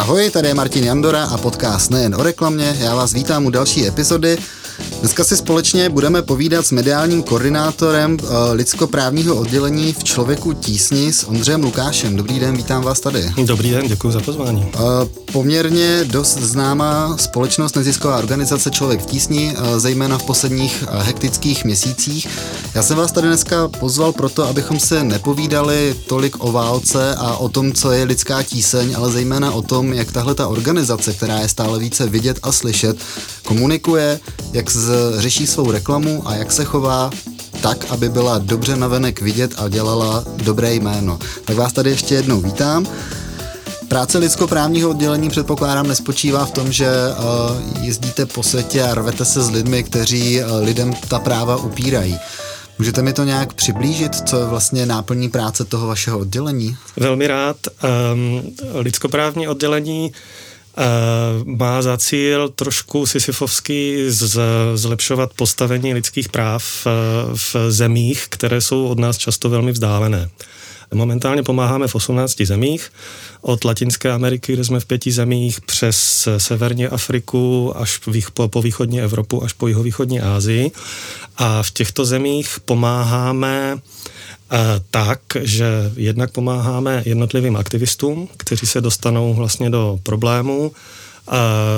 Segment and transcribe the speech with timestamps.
[0.00, 2.76] Ahoj, tady je Martin Jandora a podcast nejen o reklamě.
[2.78, 4.38] Já vás vítám u další epizody.
[5.00, 11.24] Dneska si společně budeme povídat s mediálním koordinátorem uh, lidskoprávního oddělení v Člověku tísni s
[11.24, 12.16] Ondřejem Lukášem.
[12.16, 13.32] Dobrý den, vítám vás tady.
[13.44, 14.60] Dobrý den, děkuji za pozvání.
[14.60, 14.80] Uh,
[15.32, 22.28] poměrně dost známá společnost nezisková organizace Člověk v tísni, uh, zejména v posledních hektických měsících.
[22.74, 27.48] Já jsem vás tady dneska pozval proto, abychom se nepovídali tolik o válce a o
[27.48, 31.48] tom, co je lidská tíseň, ale zejména o tom, jak tahle ta organizace, která je
[31.48, 32.96] stále více vidět a slyšet,
[33.50, 34.20] komunikuje,
[34.52, 37.10] jak z, řeší svou reklamu a jak se chová
[37.60, 41.18] tak, aby byla dobře navenek vidět a dělala dobré jméno.
[41.44, 42.86] Tak vás tady ještě jednou vítám.
[43.88, 49.42] Práce lidskoprávního oddělení předpokládám nespočívá v tom, že uh, jezdíte po světě a rvete se
[49.42, 52.18] s lidmi, kteří uh, lidem ta práva upírají.
[52.78, 56.76] Můžete mi to nějak přiblížit, co je vlastně náplní práce toho vašeho oddělení?
[56.96, 57.56] Velmi rád.
[58.12, 58.42] Um,
[58.74, 60.16] lidskoprávní oddělení uh,
[61.44, 64.40] má za cíl trošku sisyfovský z,
[64.74, 66.92] zlepšovat postavení lidských práv uh,
[67.36, 70.30] v zemích, které jsou od nás často velmi vzdálené.
[70.94, 72.92] Momentálně pomáháme v 18 zemích,
[73.40, 78.00] od Latinské Ameriky, kde jsme v pěti zemích, přes Severní Afriku až
[78.34, 80.70] po, po východní Evropu, až po jihovýchodní Asii.
[81.36, 84.29] A v těchto zemích pomáháme eh,
[84.90, 90.72] tak, že jednak pomáháme jednotlivým aktivistům, kteří se dostanou vlastně do problémů,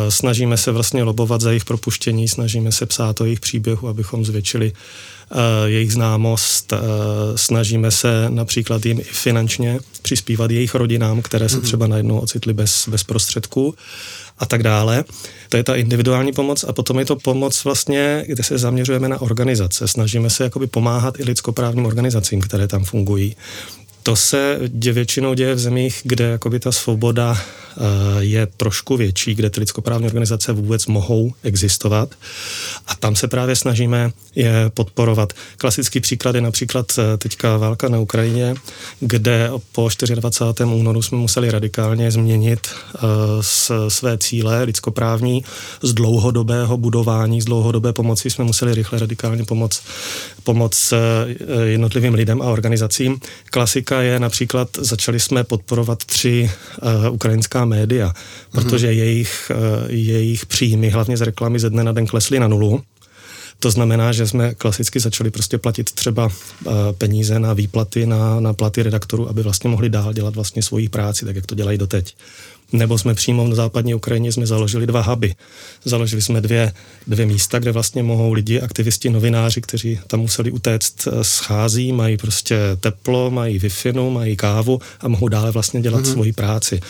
[0.09, 4.73] snažíme se vlastně lobovat za jejich propuštění, snažíme se psát o jejich příběhu, abychom zvětšili
[5.35, 6.79] Eh, jejich známost, eh,
[7.37, 11.65] snažíme se například jim i finančně přispívat jejich rodinám, které se mhm.
[11.65, 13.75] třeba najednou ocitly bez, bez prostředků
[14.43, 15.05] a tak dále.
[15.49, 19.21] To je ta individuální pomoc a potom je to pomoc vlastně, kde se zaměřujeme na
[19.21, 19.89] organizace.
[19.89, 23.37] Snažíme se jakoby pomáhat i lidskoprávním organizacím, které tam fungují.
[24.03, 24.59] To se
[24.93, 27.81] většinou děje v zemích, kde jakoby ta svoboda eh,
[28.19, 32.15] je trošku větší, kde ty lidskoprávní organizace vůbec mohou existovat.
[32.87, 35.33] A tam se právě snažíme je podporovat.
[35.57, 38.55] Klasický příklad je například eh, teďka válka na Ukrajině,
[39.01, 40.65] kde po 24.
[40.65, 43.01] únoru jsme museli radikálně změnit eh,
[43.89, 45.45] své cíle lidskoprávní
[45.83, 49.83] z dlouhodobého budování, z dlouhodobé pomoci jsme museli rychle radikálně pomoct,
[50.45, 50.93] pomoct
[51.65, 53.21] jednotlivým lidem a organizacím.
[53.51, 56.51] Klasika otázka je například, začali jsme podporovat tři
[56.83, 58.13] uh, ukrajinská média,
[58.53, 58.97] protože mm-hmm.
[58.97, 62.83] jejich, uh, jejich příjmy, hlavně z reklamy ze dne na den klesly na nulu.
[63.59, 68.53] To znamená, že jsme klasicky začali prostě platit třeba uh, peníze na výplaty, na, na
[68.53, 72.17] platy redaktorů, aby vlastně mohli dál dělat vlastně svoji práci, tak jak to dělají doteď
[72.73, 75.35] nebo jsme přímo na západní Ukrajině jsme založili dva huby.
[75.85, 76.73] Založili jsme dvě,
[77.07, 82.17] dvě místa, kde vlastně mohou lidi, aktivisti, novináři, kteří tam museli utéct, eh, schází, mají
[82.17, 83.71] prostě teplo, mají wi
[84.11, 86.13] mají kávu a mohou dále vlastně dělat mm-hmm.
[86.13, 86.81] svoji práci.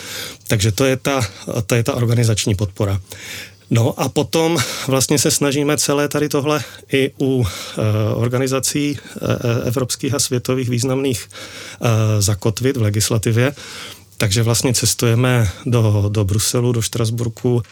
[0.46, 1.20] Takže to je ta,
[1.66, 3.00] to je ta organizační podpora.
[3.74, 6.60] No a potom vlastně se snažíme celé tady tohle
[6.92, 13.52] i u e, organizací e, evropských a světových významných e, zakotvit v legislativě.
[14.22, 17.62] Takže vlastně cestujeme do, do Bruselu, do Štrasburku,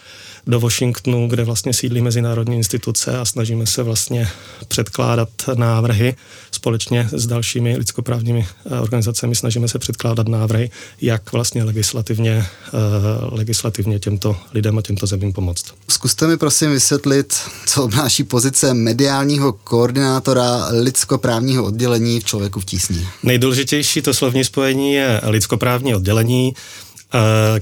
[0.46, 4.28] do Washingtonu, kde vlastně sídlí mezinárodní instituce a snažíme se vlastně
[4.68, 6.14] předkládat návrhy
[6.50, 12.70] společně s dalšími lidskoprávními eh, organizacemi snažíme se předkládat návrhy, jak vlastně legislativně, eh,
[13.32, 15.64] legislativně těmto lidem a těmto zemím pomoct.
[15.88, 17.34] Zkuste mi prosím vysvětlit,
[17.66, 23.06] co obnáší pozice mediálního koordinátora lidskoprávního oddělení v Člověku v tísni.
[23.22, 26.54] Nejdůležitější to slovní spojení je lidskoprávní oddělení,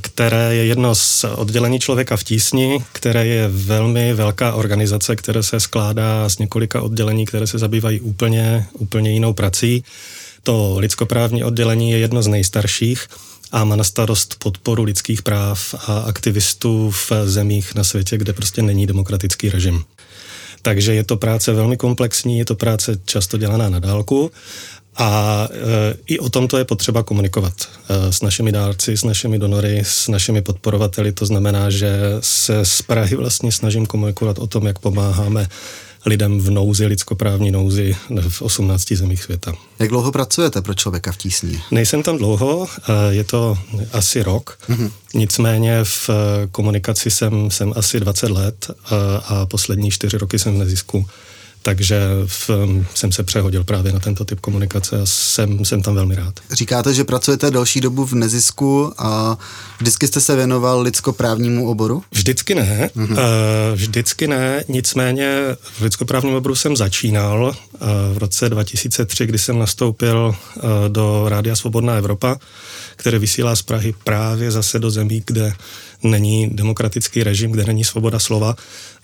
[0.01, 5.61] které je jedno z oddělení člověka v tísni, které je velmi velká organizace, která se
[5.61, 9.85] skládá z několika oddělení, které se zabývají úplně, úplně jinou prací.
[10.43, 13.07] To lidskoprávní oddělení je jedno z nejstarších
[13.53, 18.63] a má na starost podporu lidských práv a aktivistů v zemích na světě, kde prostě
[18.63, 19.85] není demokratický režim.
[20.63, 24.31] Takže je to práce velmi komplexní, je to práce často dělaná na dálku
[24.99, 27.55] a e, i o tomto je potřeba komunikovat
[27.89, 31.13] e, s našimi dárci, s našimi donory, s našimi podporovateli.
[31.13, 35.49] To znamená, že se z Prahy vlastně snažím komunikovat o tom, jak pomáháme
[36.07, 37.97] lidem v nouzi, lidskoprávní nouzi
[38.29, 39.53] v 18 zemích světa.
[39.79, 41.63] Jak dlouho pracujete pro člověka v tísni?
[41.71, 43.59] Nejsem tam dlouho, e, je to
[43.93, 44.91] asi rok, mm-hmm.
[45.15, 46.11] nicméně v
[46.53, 48.71] komunikaci jsem, jsem asi 20 let
[49.29, 51.07] a poslední čtyři roky jsem v nezisku
[51.63, 52.51] takže v,
[52.95, 56.35] jsem se přehodil právě na tento typ komunikace a jsem, jsem tam velmi rád.
[56.53, 59.39] Říkáte, že pracujete další dobu v nezisku a
[59.79, 62.03] vždycky jste se věnoval lidskoprávnímu oboru?
[62.13, 63.19] Vždycky ne, mm-hmm.
[63.75, 67.79] vždycky ne, nicméně v lidskoprávním oboru jsem začínal eh,
[68.15, 72.37] v roce 2003, kdy jsem nastoupil eh, do Rádia Svobodná Evropa,
[72.99, 75.53] které vysílá z Prahy právě zase do zemí, kde
[76.03, 78.57] není demokratický režim, kde není svoboda slova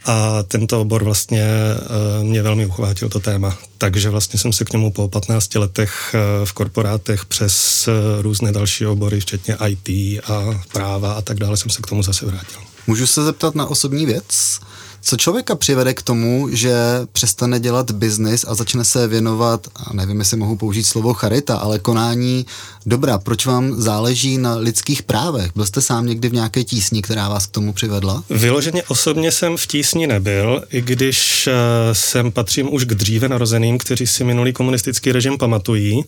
[0.05, 3.59] a tento obor vlastně eh, mě velmi uchvátil to téma.
[3.79, 8.53] Takže vlastně jsem se k němu po 15 letech eh, v korporátech přes eh, různé
[8.53, 9.89] další obory, včetně IT
[10.25, 12.59] a práva a tak dále, jsem se k tomu zase vrátil.
[12.87, 14.61] Můžu se zeptat na osobní věc?
[15.07, 16.75] Co člověka přivede k tomu, že
[17.13, 21.79] přestane dělat biznis a začne se věnovat, a nevím, jestli mohu použít slovo charita, ale
[21.79, 22.47] konání
[22.87, 23.19] dobra.
[23.19, 25.51] Proč vám záleží na lidských právech?
[25.55, 28.25] Byl jste sám někdy v nějaké tísni, která vás k tomu přivedla?
[28.31, 31.49] Vyloženě osobně jsem v tísni nebyl, i když
[31.93, 36.05] jsem patřím už k dříve narozeným, kteří si minulý komunistický režim pamatují.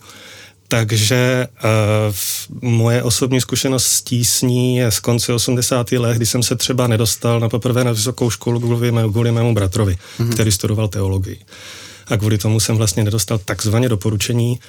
[0.67, 5.91] Takže uh, moje osobní zkušenost s tísní je z konce 80.
[5.91, 9.53] let, kdy jsem se třeba nedostal na poprvé na vysokou školu kvůli, mé, kvůli mému
[9.53, 10.33] bratrovi, mm-hmm.
[10.33, 11.39] který studoval teologii.
[12.07, 14.59] A kvůli tomu jsem vlastně nedostal takzvaně doporučení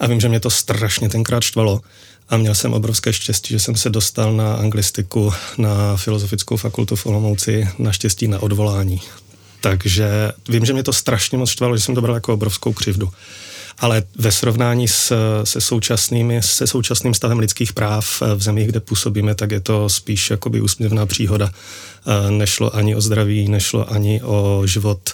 [0.00, 1.80] a vím, že mě to strašně tenkrát štvalo.
[2.28, 7.06] A měl jsem obrovské štěstí, že jsem se dostal na anglistiku na Filozofickou fakultu v
[7.06, 9.00] Olomouci, naštěstí na odvolání.
[9.60, 13.08] Takže vím, že mě to strašně moc štvalo, že jsem to bral jako obrovskou křivdu
[13.78, 15.12] ale ve srovnání s,
[15.44, 20.30] se, současnými, se současným stavem lidských práv v zemích, kde působíme, tak je to spíš
[20.30, 21.50] jakoby úsměvná příhoda.
[22.30, 25.10] Nešlo ani o zdraví, nešlo ani o život.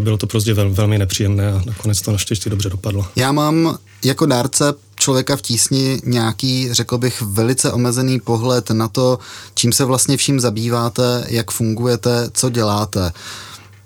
[0.00, 3.06] Bylo to prostě velmi, velmi nepříjemné a nakonec to naštěstí dobře dopadlo.
[3.16, 4.64] Já mám jako dárce
[4.96, 9.18] člověka v tísni nějaký, řekl bych, velice omezený pohled na to,
[9.54, 13.12] čím se vlastně vším zabýváte, jak fungujete, co děláte.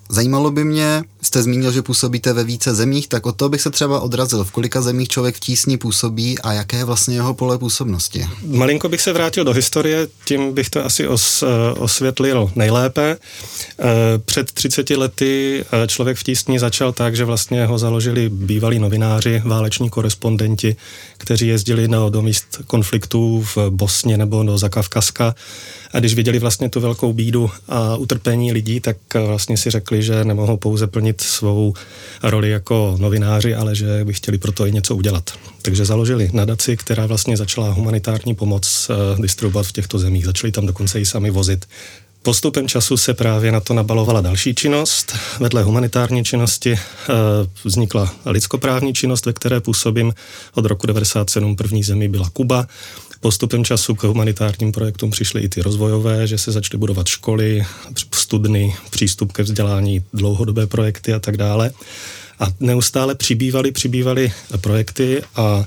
[0.08, 3.70] Zajímalo by mě, jste zmínil, že působíte ve více zemích, tak od toho bych se
[3.70, 4.44] třeba odrazil.
[4.44, 8.26] V kolika zemích člověk v tísni působí a jaké je vlastně jeho pole působnosti?
[8.46, 11.46] Malinko bych se vrátil do historie, tím bych to asi os, eh,
[11.78, 13.16] osvětlil nejlépe.
[13.16, 13.84] Eh,
[14.24, 19.42] před 30 lety eh, člověk v tísni začal tak, že vlastně ho založili bývalí novináři,
[19.44, 20.76] váleční korespondenti,
[21.18, 25.34] kteří jezdili na, do míst konfliktů v Bosně nebo do Zakavkaska
[25.94, 30.24] a když viděli vlastně tu velkou bídu a utrpení lidí, tak vlastně si řekli, že
[30.24, 31.74] nemohou pouze plnit svou
[32.22, 35.30] roli jako novináři, ale že by chtěli proto i něco udělat.
[35.62, 40.24] Takže založili nadaci, která vlastně začala humanitární pomoc eh, distribuovat v těchto zemích.
[40.24, 41.66] Začali tam dokonce i sami vozit
[42.24, 45.16] Postupem času se právě na to nabalovala další činnost.
[45.40, 46.78] Vedle humanitární činnosti eh,
[47.64, 50.14] vznikla lidskoprávní činnost, ve které působím.
[50.54, 52.66] Od roku 1997 první zemí byla Kuba.
[53.20, 57.66] Postupem času k humanitárním projektům přišly i ty rozvojové, že se začaly budovat školy,
[58.24, 61.70] studny, přístup ke vzdělání, dlouhodobé projekty a tak dále.
[62.40, 65.64] A neustále přibývaly, přibývaly projekty a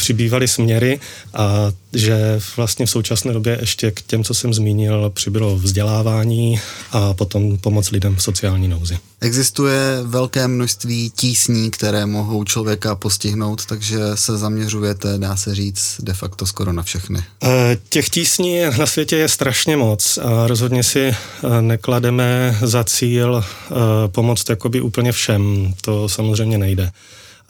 [0.00, 1.00] přibývaly směry
[1.34, 6.60] a že vlastně v současné době ještě k těm, co jsem zmínil, přibylo vzdělávání
[6.92, 8.98] a potom pomoc lidem v sociální nouzi.
[9.20, 16.14] Existuje velké množství tísní, které mohou člověka postihnout, takže se zaměřujete, dá se říct, de
[16.14, 17.22] facto skoro na všechny.
[17.42, 21.16] Eh, těch tísní na světě je strašně moc a rozhodně si eh,
[21.62, 23.74] neklademe za cíl eh,
[24.08, 25.74] pomoct jakoby úplně všem.
[25.80, 26.90] To samozřejmě nejde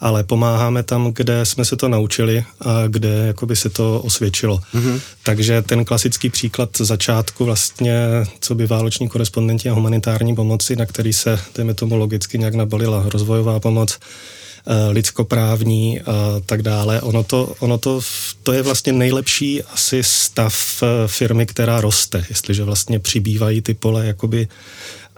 [0.01, 4.61] ale pomáháme tam, kde jsme se to naučili a kde jakoby se to osvědčilo.
[4.75, 4.99] Mm-hmm.
[5.23, 8.05] Takže ten klasický příklad začátku vlastně,
[8.39, 13.05] co by váleční korespondenti a humanitární pomoci, na který se, dejme tomu logicky nějak nabalila
[13.07, 17.01] rozvojová pomoc, eh, lidskoprávní a tak dále.
[17.01, 18.01] Ono to, ono to,
[18.43, 24.05] to je vlastně nejlepší asi stav eh, firmy, která roste, jestliže vlastně přibývají ty pole
[24.05, 24.47] jakoby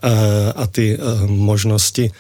[0.04, 2.12] eh, a ty možnosti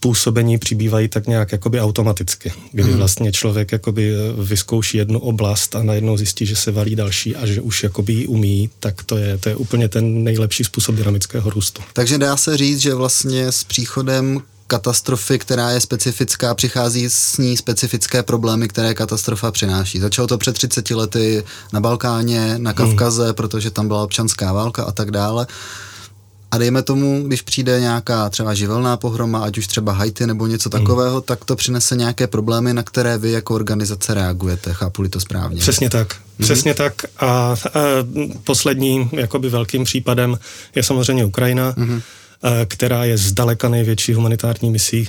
[0.00, 2.96] působení přibývají tak nějak jakoby automaticky, kdy hmm.
[2.96, 7.60] vlastně člověk jakoby vyzkouší jednu oblast a najednou zjistí, že se valí další a že
[7.60, 11.82] už jakoby ji umí, tak to je, to je úplně ten nejlepší způsob dynamického růstu.
[11.92, 17.56] Takže dá se říct, že vlastně s příchodem katastrofy, která je specifická, přichází s ní
[17.56, 19.98] specifické problémy, které katastrofa přináší.
[19.98, 23.34] Začalo to před 30 lety na Balkáně, na Kavkaze, hmm.
[23.34, 25.46] protože tam byla občanská válka a tak dále.
[26.50, 30.70] A dejme tomu, když přijde nějaká třeba živelná pohroma, ať už třeba Haiti nebo něco
[30.72, 30.80] hmm.
[30.80, 34.72] takového, tak to přinese nějaké problémy, na které vy jako organizace reagujete.
[34.72, 35.60] Chápu-li to správně?
[35.60, 36.16] Přesně tak.
[36.38, 36.44] Mm.
[36.44, 36.92] Přesně tak.
[37.18, 37.56] A, a
[38.44, 40.38] posledním jakoby velkým případem
[40.74, 41.74] je samozřejmě Ukrajina.
[41.76, 42.00] Mm.
[42.68, 45.08] která je zdaleka největší humanitární misí,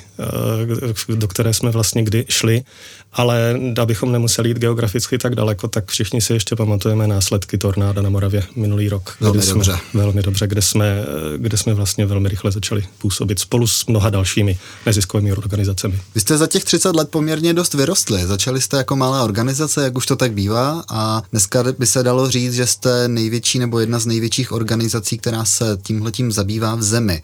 [1.16, 2.64] do které jsme vlastně kdy šli,
[3.14, 8.10] ale abychom nemuseli jít geograficky tak daleko, tak všichni si ještě pamatujeme následky tornáda na
[8.10, 9.16] Moravě minulý rok.
[9.20, 9.78] Velmi jsme, dobře.
[9.94, 11.04] Velmi dobře, kde jsme,
[11.38, 16.00] kde jsme vlastně velmi rychle začali působit spolu s mnoha dalšími neziskovými organizacemi.
[16.16, 18.26] Vy jste za těch 30 let poměrně dost vyrostli.
[18.26, 22.30] Začali jste jako malá organizace, jak už to tak bývá, a dneska by se dalo
[22.30, 27.22] říct, že jste největší nebo jedna z největších organizací, která se tímhletím zabývá v zemi.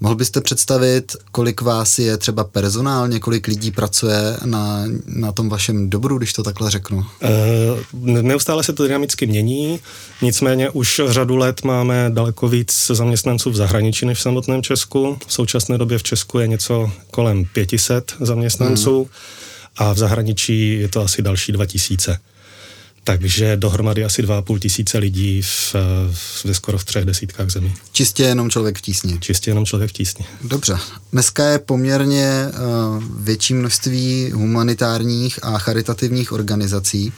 [0.00, 5.90] Mohl byste představit, kolik vás je třeba personálně, kolik lidí pracuje na, na tom vašem
[5.90, 7.04] dobru, když to takhle řeknu?
[7.22, 9.80] E, neustále se to dynamicky mění,
[10.22, 15.18] nicméně už řadu let máme daleko víc zaměstnanců v zahraničí než v samotném Česku.
[15.26, 19.10] V současné době v Česku je něco kolem 500 zaměstnanců hmm.
[19.76, 22.18] a v zahraničí je to asi další 2000.
[23.08, 25.74] Takže dohromady asi 2,5 tisíce lidí v,
[26.44, 27.74] ve skoro v třech desítkách zemí.
[27.92, 29.18] Čistě jenom člověk v tísni.
[29.20, 30.24] Čistě jenom člověk v tísni.
[30.44, 30.78] Dobře.
[31.12, 37.12] Dneska je poměrně uh, větší množství humanitárních a charitativních organizací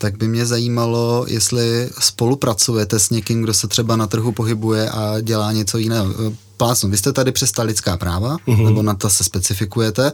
[0.00, 5.20] tak by mě zajímalo, jestli spolupracujete s někým, kdo se třeba na trhu pohybuje a
[5.20, 6.14] dělá něco jiného.
[6.58, 8.64] Plásnu, vy jste tady přes ta lidská práva, uh-huh.
[8.64, 10.12] nebo na to se specifikujete,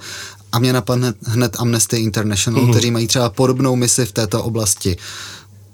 [0.52, 2.70] a mě napadne hned Amnesty International, uh-huh.
[2.70, 4.96] kteří mají třeba podobnou misi v této oblasti.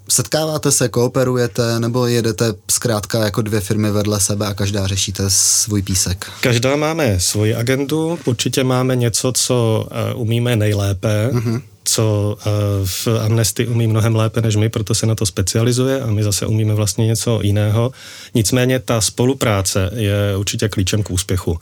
[0.09, 5.81] Setkáváte se, kooperujete, nebo jedete zkrátka jako dvě firmy vedle sebe a každá řešíte svůj
[5.81, 6.25] písek?
[6.41, 11.29] Každá máme svoji agendu, určitě máme něco, co uh, umíme nejlépe.
[11.33, 12.49] Uh-huh co eh,
[12.85, 16.45] v Amnesty umí mnohem lépe než my, proto se na to specializuje a my zase
[16.45, 17.91] umíme vlastně něco jiného.
[18.33, 21.59] Nicméně ta spolupráce je určitě klíčem k úspěchu.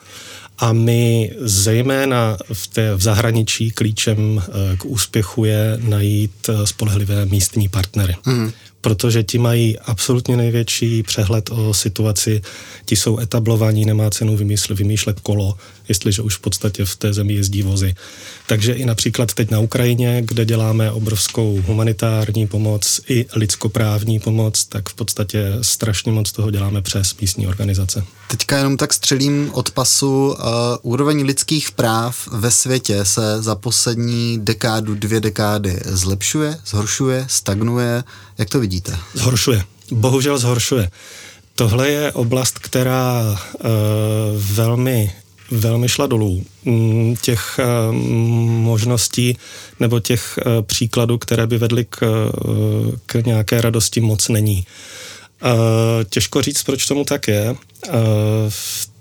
[0.60, 7.26] A my zejména v, té, v zahraničí klíčem eh, k úspěchu je najít eh, spolehlivé
[7.26, 8.16] místní partnery.
[8.26, 12.42] Mm protože ti mají absolutně největší přehled o situaci,
[12.86, 15.58] ti jsou etablovaní, nemá cenu vymýšlet, vymýšlet kolo,
[15.90, 17.96] jestliže už v podstatě v té zemi jezdí vozy.
[18.48, 24.90] Takže i například teď na Ukrajině, kde děláme obrovskou humanitární pomoc i lidskoprávní pomoc, tak
[24.90, 28.04] v podstatě strašně moc toho děláme přes místní organizace.
[28.28, 30.28] Teďka jenom tak střelím od pasu.
[30.28, 30.36] Uh,
[30.82, 38.04] úroveň lidských práv ve světě se za poslední dekádu, dvě dekády zlepšuje, zhoršuje, stagnuje.
[38.38, 38.98] Jak to vidíte?
[39.14, 39.64] Zhoršuje.
[39.92, 40.90] Bohužel zhoršuje.
[41.56, 43.70] Tohle je oblast, která uh,
[44.36, 45.14] velmi
[45.52, 46.44] velmi šla dolů.
[46.66, 47.96] Mm, těch uh,
[48.64, 49.38] možností
[49.80, 54.66] nebo těch uh, příkladů, které by vedly k, uh, k nějaké radosti, moc není.
[56.10, 57.56] Těžko říct, proč tomu tak je.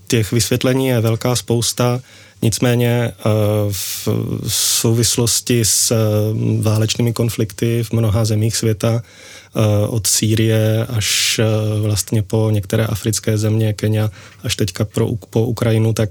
[0.09, 2.01] Těch vysvětlení je velká spousta.
[2.43, 3.13] Nicméně eh,
[3.73, 4.09] v
[4.49, 5.97] souvislosti s eh,
[6.63, 9.48] válečnými konflikty v mnoha zemích světa, eh,
[9.89, 11.41] od Sýrie až
[11.81, 14.11] vlastně po některé africké země, Kenia,
[14.43, 16.11] až teďka pro, po Ukrajinu, tak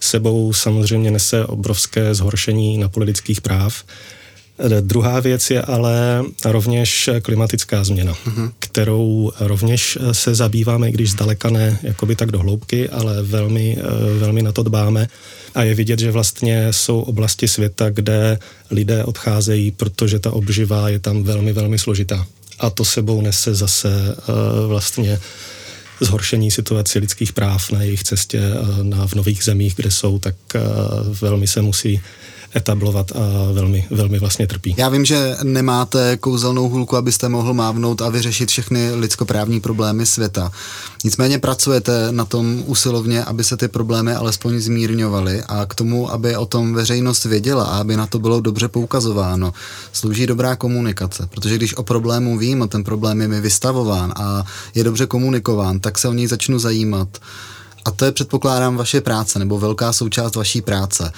[0.00, 3.84] sebou samozřejmě nese obrovské zhoršení na politických práv.
[4.80, 8.52] Druhá věc je ale rovněž klimatická změna, uh-huh.
[8.58, 13.78] kterou rovněž se zabýváme, když zdaleka ne jakoby tak do hloubky, ale velmi,
[14.18, 15.08] velmi na to dbáme.
[15.54, 18.38] A je vidět, že vlastně jsou oblasti světa, kde
[18.70, 22.26] lidé odcházejí, protože ta obživa je tam velmi, velmi složitá.
[22.60, 25.20] A to sebou nese zase uh, vlastně
[26.00, 30.34] zhoršení situace lidských práv na jejich cestě uh, na, v nových zemích, kde jsou, tak
[30.54, 30.60] uh,
[31.20, 32.00] velmi se musí
[32.56, 34.74] etablovat a velmi, velmi vlastně trpí.
[34.78, 40.52] Já vím, že nemáte kouzelnou hůlku, abyste mohl mávnout a vyřešit všechny lidskoprávní problémy světa.
[41.04, 46.36] Nicméně pracujete na tom usilovně, aby se ty problémy alespoň zmírňovaly a k tomu, aby
[46.36, 49.52] o tom veřejnost věděla a aby na to bylo dobře poukazováno,
[49.92, 51.28] slouží dobrá komunikace.
[51.34, 55.80] Protože když o problému vím a ten problém je mi vystavován a je dobře komunikován,
[55.80, 57.08] tak se o něj začnu zajímat.
[57.84, 61.12] A to je předpokládám vaše práce nebo velká součást vaší práce.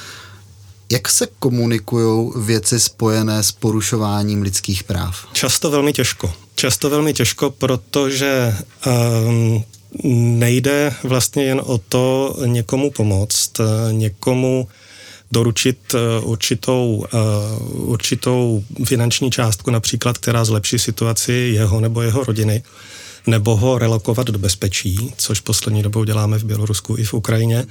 [0.93, 5.27] Jak se komunikují věci spojené s porušováním lidských práv?
[5.33, 6.33] Často velmi těžko.
[6.55, 8.57] Často velmi těžko, protože
[9.27, 9.65] um,
[10.39, 14.69] nejde vlastně jen o to někomu pomoct, někomu
[15.31, 22.63] doručit uh, určitou, uh, určitou finanční částku například, která zlepší situaci jeho nebo jeho rodiny,
[23.27, 27.67] nebo ho relokovat do bezpečí, což poslední dobou děláme v Bělorusku i v Ukrajině,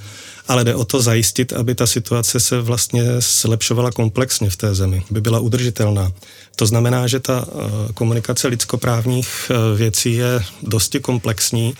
[0.48, 5.02] ale jde o to zajistit, aby ta situace se vlastně zlepšovala komplexně v té zemi,
[5.10, 6.12] aby byla udržitelná.
[6.56, 11.74] To znamená, že ta eh, komunikace lidskoprávních eh, věcí je dosti komplexní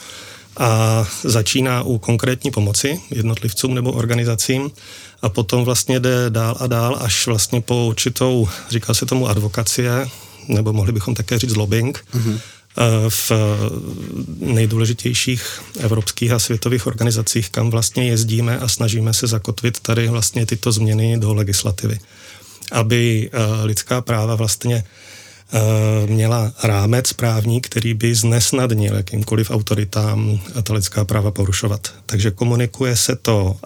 [0.57, 4.71] a začíná u konkrétní pomoci jednotlivcům nebo organizacím
[5.23, 10.09] a potom vlastně jde dál a dál až vlastně po určitou, říká se tomu advokacie,
[10.49, 12.39] nebo mohli bychom také říct lobbying, mm-hmm
[13.09, 13.33] v
[14.39, 20.73] nejdůležitějších evropských a světových organizacích, kam vlastně jezdíme a snažíme se zakotvit tady vlastně tyto
[20.73, 21.99] změny do legislativy.
[22.73, 23.31] Aby
[23.63, 24.85] lidská práva vlastně
[26.07, 31.95] měla rámec právní, který by znesnadnil jakýmkoliv autoritám ta lidská práva porušovat.
[32.07, 33.57] Takže komunikuje se to,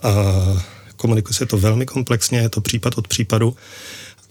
[0.96, 3.56] komunikuje se to velmi komplexně, je to případ od případu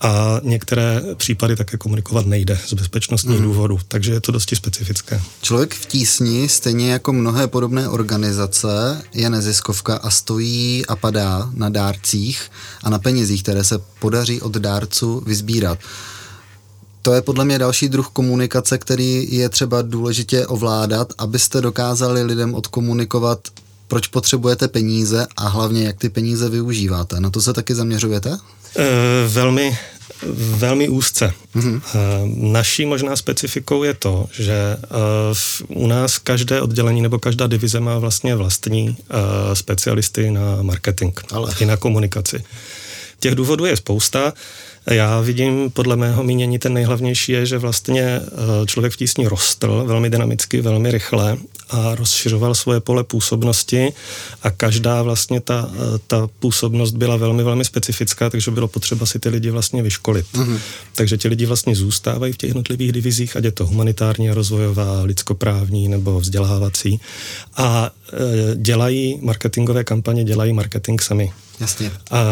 [0.01, 3.45] a některé případy také komunikovat nejde z bezpečnostních mm.
[3.45, 5.21] důvodů, takže je to dosti specifické.
[5.41, 11.69] Člověk v tísni, stejně jako mnohé podobné organizace, je neziskovka a stojí a padá na
[11.69, 12.51] dárcích
[12.83, 15.79] a na penězích, které se podaří od dárců vyzbírat.
[17.01, 22.53] To je podle mě další druh komunikace, který je třeba důležitě ovládat, abyste dokázali lidem
[22.53, 23.47] odkomunikovat,
[23.87, 27.19] proč potřebujete peníze a hlavně jak ty peníze využíváte.
[27.19, 28.37] Na to se taky zaměřujete?
[28.77, 29.77] E, velmi,
[30.36, 31.34] velmi úzce.
[31.55, 31.82] Mm-hmm.
[32.51, 34.77] Naší možná specifikou je to, že e,
[35.34, 38.98] v, u nás každé oddělení nebo každá divize má vlastně vlastní
[39.53, 41.53] specialisty na marketing Ale.
[41.60, 42.44] i na komunikaci.
[43.20, 44.34] Těch důvodů je spousta.
[44.91, 48.21] Já vidím, podle mého mínění, ten nejhlavnější je, že vlastně eh,
[48.65, 51.37] člověk v tísni rostl velmi dynamicky, velmi rychle
[51.69, 53.93] a rozšiřoval svoje pole působnosti
[54.43, 59.19] a každá vlastně ta, eh, ta působnost byla velmi, velmi specifická, takže bylo potřeba si
[59.19, 60.25] ty lidi vlastně vyškolit.
[60.33, 60.59] Mm-hmm.
[60.95, 65.87] Takže ti lidi vlastně zůstávají v těch jednotlivých divizích, ať je to humanitární, rozvojová, lidskoprávní
[65.87, 66.99] nebo vzdělávací
[67.57, 71.31] a eh, dělají marketingové kampaně, dělají marketing sami.
[71.59, 71.91] Jasně.
[72.11, 72.23] A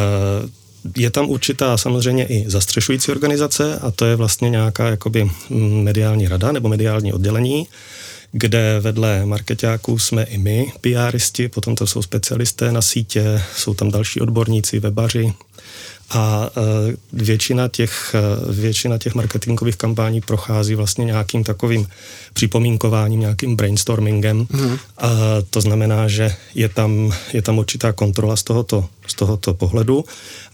[0.97, 5.31] je tam určitá samozřejmě i zastřešující organizace a to je vlastně nějaká jakoby
[5.83, 7.67] mediální rada nebo mediální oddělení,
[8.31, 13.91] kde vedle marketáků jsme i my, PRisti, potom to jsou specialisté na sítě, jsou tam
[13.91, 15.33] další odborníci, webaři,
[16.09, 21.87] a e, většina těch, e, většina těch marketingových kampání prochází vlastně nějakým takovým
[22.33, 24.37] připomínkováním, nějakým brainstormingem.
[24.37, 24.77] Mm.
[24.97, 25.09] A
[25.49, 30.05] to znamená, že je tam, je tam určitá kontrola z tohoto, z tohoto pohledu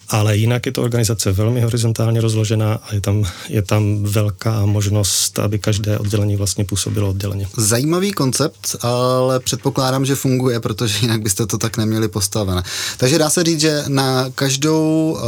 [0.09, 5.39] ale jinak je to organizace velmi horizontálně rozložená a je tam, je tam velká možnost,
[5.39, 7.47] aby každé oddělení vlastně působilo odděleně.
[7.57, 12.63] Zajímavý koncept, ale předpokládám, že funguje, protože jinak byste to tak neměli postavené.
[12.97, 15.21] Takže dá se říct, že na každou uh,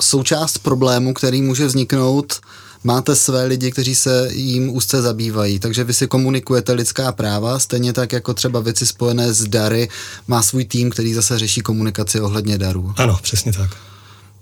[0.00, 2.40] součást problému, který může vzniknout,
[2.84, 7.92] máte své lidi, kteří se jim úzce zabývají, takže vy si komunikujete lidská práva, stejně
[7.92, 9.88] tak jako třeba věci spojené s dary,
[10.28, 12.94] má svůj tým, který zase řeší komunikaci ohledně darů.
[12.96, 13.85] Ano, přesně tak.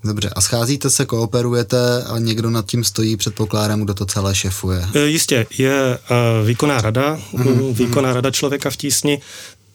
[0.05, 4.87] Dobře, a scházíte se, kooperujete a někdo nad tím stojí, předpokládám, kdo to celé šefuje?
[4.95, 7.75] E, jistě, je uh, výkonná rada, mm-hmm.
[7.75, 9.21] výkonná rada člověka v tísni,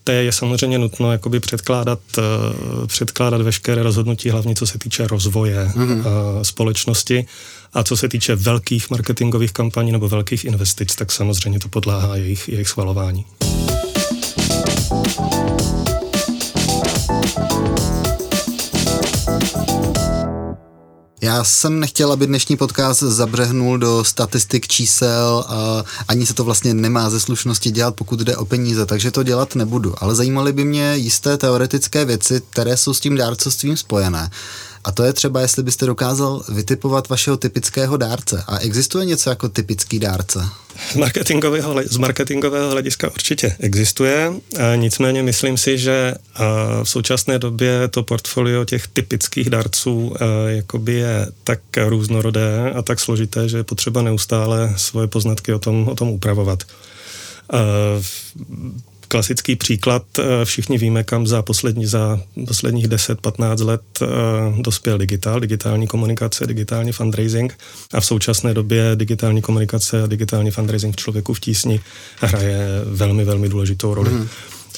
[0.04, 2.24] té je samozřejmě nutno jakoby předkládat, uh,
[2.88, 5.98] předkládat veškeré rozhodnutí, hlavně co se týče rozvoje mm-hmm.
[5.98, 6.04] uh,
[6.42, 7.26] společnosti.
[7.74, 12.50] A co se týče velkých marketingových kampaní nebo velkých investic, tak samozřejmě to podláhá jejich,
[12.50, 13.26] jejich schvalování.
[21.22, 26.74] Já jsem nechtěl, aby dnešní podcast zabřehnul do statistik čísel a ani se to vlastně
[26.74, 29.94] nemá ze slušnosti dělat, pokud jde o peníze, takže to dělat nebudu.
[29.98, 34.30] Ale zajímaly by mě jisté teoretické věci, které jsou s tím dárcovstvím spojené.
[34.84, 38.44] A to je třeba, jestli byste dokázal vytipovat vašeho typického dárce.
[38.48, 40.40] A existuje něco jako typický dárce?
[40.92, 44.34] Z marketingového, z marketingového hlediska určitě existuje,
[44.76, 46.16] nicméně myslím si, že
[46.84, 50.16] v současné době to portfolio těch typických darců
[50.48, 55.88] jakoby je tak různorodé a tak složité, že je potřeba neustále svoje poznatky o tom,
[55.88, 56.64] o tom upravovat
[59.10, 64.06] klasický příklad, eh, všichni víme, kam za, poslední, za posledních 10-15 let eh,
[64.62, 67.58] dospěl digitál, digitální komunikace, digitální fundraising
[67.94, 71.80] a v současné době digitální komunikace a digitální fundraising v člověku v tísni
[72.22, 74.10] hraje velmi, velmi důležitou roli.
[74.10, 74.28] Mm.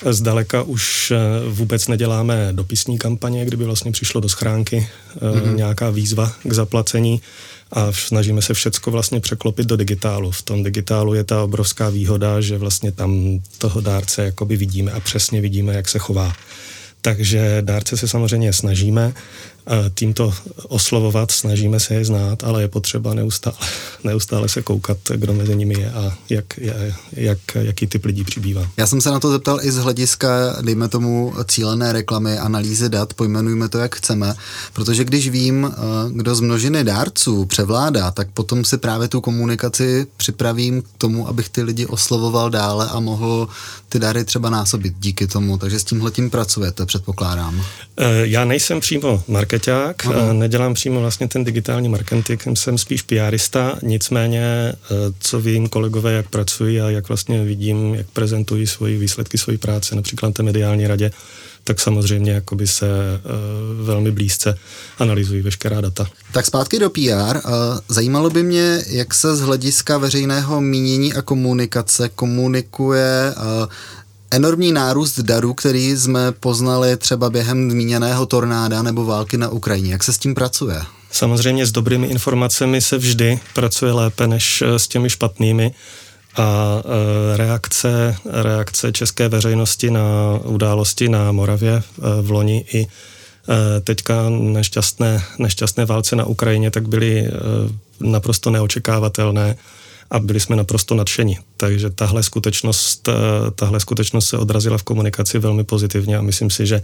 [0.10, 1.18] Zdaleka už eh,
[1.50, 4.88] vůbec neděláme dopisní kampaně, kdyby vlastně přišlo do schránky
[5.20, 5.56] mm-hmm.
[5.56, 7.22] nějaká výzva k zaplacení
[7.72, 10.32] a snažíme se všecko vlastně překlopit do digitálu.
[10.32, 15.00] V tom digitálu je ta obrovská výhoda, že vlastně tam toho dárce jakoby vidíme a
[15.00, 16.34] přesně vidíme, jak se chová.
[17.02, 19.14] Takže dárce se samozřejmě snažíme
[19.96, 20.34] tímto
[20.68, 23.56] oslovovat, snažíme se je znát, ale je potřeba neustále,
[24.04, 26.46] neustále se koukat, kdo mezi nimi je a jak,
[27.12, 28.68] jak, jaký typ lidí přibývá.
[28.78, 30.28] Já jsem se na to zeptal i z hlediska,
[30.62, 34.34] dejme tomu, cílené reklamy, analýzy dat, pojmenujme to, jak chceme,
[34.74, 35.78] protože když vím, eh,
[36.12, 41.50] kdo z množiny dárců převládá, tak potom si právě tu komunikaci připravím k tomu, abych
[41.50, 43.48] ty lidi oslovoval dále a mohl
[43.90, 47.62] ty dary třeba násobit díky tomu, takže s tímhle tím pracujete, předpokládám.
[47.98, 50.38] Eh, já nejsem přímo marketing marketák, uh-huh.
[50.38, 54.78] nedělám přímo vlastně ten digitální marketing, jsem spíš PRista, nicméně eh,
[55.20, 59.96] co vím kolegové, jak pracují a jak vlastně vidím, jak prezentují svoji výsledky svojí práce,
[59.96, 61.12] například na té mediální radě,
[61.64, 64.58] tak samozřejmě jakoby se uh, velmi blízce
[65.00, 66.08] analyzují veškerá data.
[66.34, 67.00] Tak zpátky do PR.
[67.00, 67.42] Uh,
[67.88, 73.68] zajímalo by mě, jak se z hlediska veřejného mínění a komunikace komunikuje uh,
[74.32, 79.92] enormní nárůst darů, který jsme poznali třeba během zmíněného tornáda nebo války na Ukrajině.
[79.92, 80.82] Jak se s tím pracuje?
[81.12, 85.72] Samozřejmě s dobrými informacemi se vždy pracuje lépe než s těmi špatnými
[86.38, 86.78] a
[87.34, 90.02] e, reakce, reakce české veřejnosti na
[90.44, 91.82] události na Moravě e,
[92.22, 92.88] v loni i
[93.84, 97.28] teďka nešťastné, nešťastné válce na Ukrajině, tak byly
[98.00, 99.56] naprosto neočekávatelné
[100.12, 101.38] a byli jsme naprosto nadšení.
[101.58, 103.10] Takže tahle skutečnost,
[103.56, 106.82] tahle skutečnost se odrazila v komunikaci velmi pozitivně a myslím si, že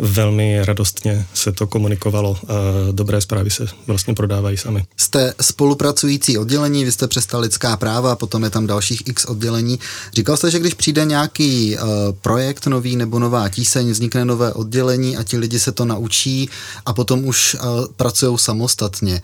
[0.00, 2.54] velmi radostně se to komunikovalo a
[2.92, 4.84] dobré zprávy se vlastně prodávají sami.
[4.96, 9.78] Jste spolupracující oddělení, vy jste přestali lidská práva, potom je tam dalších x oddělení.
[10.14, 11.88] Říkal jste, že když přijde nějaký uh,
[12.22, 16.48] projekt nový nebo nová tíseň, vznikne nové oddělení a ti lidi se to naučí
[16.86, 17.56] a potom už
[17.96, 19.22] pracují samostatně.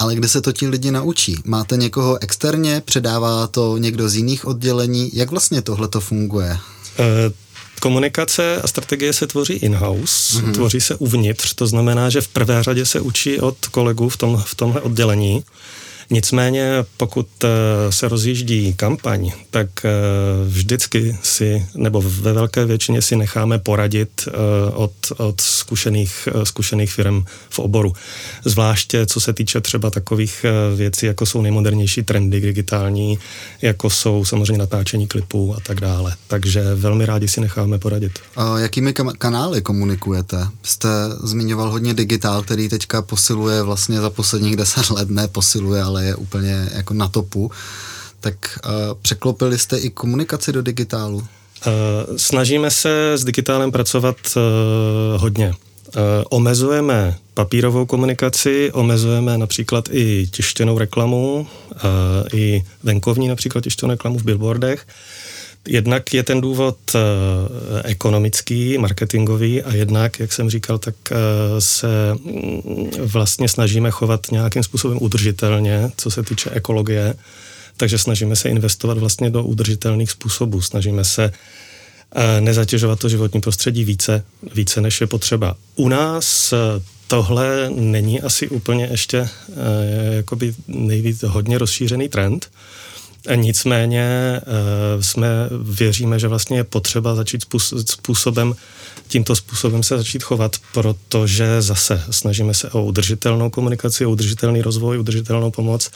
[0.00, 1.36] Ale kde se to ti lidi naučí?
[1.44, 5.10] Máte někoho externě, předává to někdo z jiných oddělení?
[5.12, 6.50] Jak vlastně tohle to funguje?
[6.98, 7.06] Uh,
[7.80, 10.52] Komunikace a strategie se tvoří in-house, mm-hmm.
[10.52, 14.42] tvoří se uvnitř, to znamená, že v prvé řadě se učí od kolegů v, tom,
[14.46, 15.44] v tomhle oddělení
[16.12, 17.48] Nicméně, pokud eh,
[17.92, 19.90] se rozjíždí kampaň, tak eh,
[20.48, 24.30] vždycky si, nebo ve velké většině si necháme poradit eh,
[24.74, 27.92] od, od zkušených, zkušených firm v oboru.
[28.44, 30.46] Zvláště co se týče třeba takových
[30.76, 33.18] věcí, jako jsou nejmodernější trendy digitální,
[33.62, 36.14] jako jsou samozřejmě natáčení klipů a tak dále.
[36.26, 38.18] Takže velmi rádi si necháme poradit.
[38.36, 40.46] A jakými kanály komunikujete?
[40.62, 40.88] Jste
[41.24, 46.14] zmiňoval hodně digitál, který teďka posiluje vlastně za posledních deset let, ne posiluje, ale je
[46.14, 47.50] úplně jako na topu,
[48.20, 51.16] tak uh, překlopili jste i komunikaci do digitálu?
[51.16, 54.42] Uh, snažíme se s digitálem pracovat uh,
[55.20, 55.54] hodně.
[56.30, 61.46] Omezujeme papírovou komunikaci, omezujeme například i tištěnou reklamu,
[62.34, 64.86] i venkovní například tištěnou reklamu v billboardech.
[65.68, 67.00] Jednak je ten důvod uh,
[67.84, 71.16] ekonomický, marketingový a jednak, jak jsem říkal, tak uh,
[71.58, 77.14] se mm, vlastně snažíme chovat nějakým způsobem udržitelně, co se týče ekologie,
[77.76, 81.32] takže snažíme se investovat vlastně do udržitelných způsobů, snažíme se
[82.16, 85.56] uh, nezatěžovat to životní prostředí více, více než je potřeba.
[85.76, 86.54] U nás
[87.06, 89.28] tohle není asi úplně ještě
[90.10, 92.50] jakoby nejvíc hodně rozšířený trend,
[93.34, 95.28] Nicméně eh, jsme
[95.62, 97.44] věříme, že vlastně je potřeba začít
[97.84, 98.54] způsobem,
[99.08, 104.98] tímto způsobem se začít chovat, protože zase snažíme se o udržitelnou komunikaci, o udržitelný rozvoj,
[104.98, 105.90] udržitelnou pomoc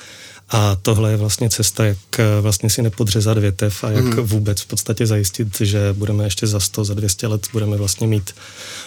[0.51, 4.17] a tohle je vlastně cesta, jak eh, vlastně si nepodřezat větev a jak mm.
[4.17, 8.35] vůbec v podstatě zajistit, že budeme ještě za 100, za 200 let budeme vlastně mít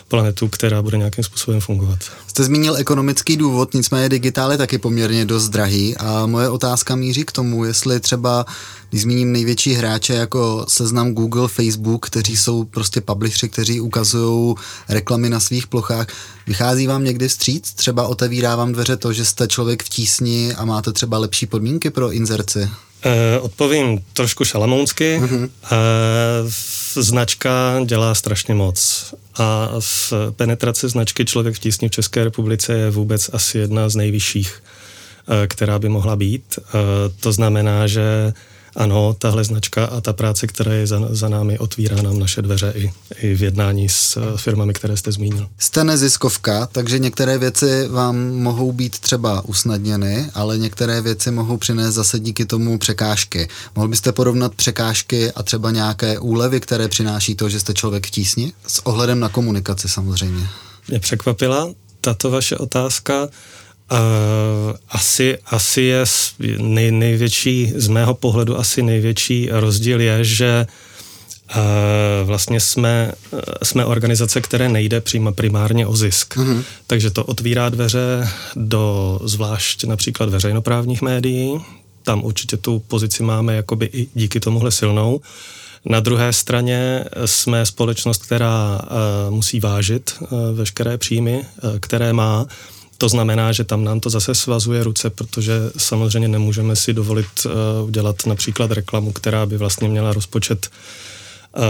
[0.08, 2.00] planetu, která bude nějakým způsobem fungovat.
[2.28, 7.26] Jste zmínil ekonomický důvod, nicméně digitál je taky poměrně dost drahý a moje otázka míří
[7.26, 8.46] k tomu, jestli třeba,
[8.89, 14.56] když zmíním největší hráče jako seznam Google, Facebook, kteří jsou prostě publishři, kteří ukazují
[14.89, 16.08] reklamy na svých plochách,
[16.47, 17.73] vychází vám někdy vstříc?
[17.73, 21.89] Třeba otevírá vám dveře to, že jste člověk v tísni a máte třeba lepší podmínky
[21.89, 22.69] pro inzerci?
[23.03, 25.21] Eh, odpovím trošku šalamounsky.
[25.21, 25.49] Mm-hmm.
[26.95, 29.05] Značka dělá strašně moc
[29.38, 33.95] a v penetrace značky Člověk v tísni v České republice je vůbec asi jedna z
[33.95, 34.63] nejvyšších,
[35.27, 36.60] eh, která by mohla být.
[37.19, 38.33] To znamená, že
[38.78, 42.74] ano, tahle značka a ta práce, která je za, za námi, otvírá nám naše dveře
[42.76, 45.48] i, i v jednání s eh, firmami, které jste zmínil.
[45.58, 51.96] Jste neziskovka, takže některé věci vám mohou být třeba usnadněny, ale některé věci mohou přinést
[51.96, 53.48] zase díky tomu překážky.
[53.76, 58.12] Mohl byste porovnat překážky a třeba nějaké úlevy, které přináší to, že jste člověk v
[58.12, 58.54] tísni?
[58.68, 60.48] S ohledem na komunikaci samozřejmě.
[60.88, 61.70] Mě překvapila
[62.02, 63.30] tato vaše otázka.
[63.91, 66.06] Uh, asi, asi je
[66.58, 70.67] nej, největší, z mého pohledu asi největší rozdíl je, že
[71.56, 71.62] uh,
[72.23, 76.38] vlastně jsme, uh, jsme organizace, které nejde přímo primárně o zisk.
[76.38, 76.63] Mm-hmm.
[76.88, 81.60] Takže to otvírá dveře do zvlášť například veřejnoprávních médií.
[82.04, 85.21] Tam určitě tu pozici máme jakoby i díky tomuhle silnou.
[85.86, 92.45] Na druhé straně jsme společnost, která uh, musí vážit uh, veškeré příjmy, uh, které má
[92.97, 97.51] to znamená, že tam nám to zase svazuje ruce, protože samozřejmě nemůžeme si dovolit uh,
[97.88, 100.69] udělat například reklamu, která by vlastně měla rozpočet
[101.57, 101.63] uh,